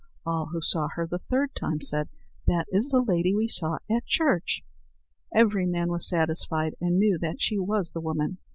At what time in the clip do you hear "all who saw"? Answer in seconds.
0.25-0.87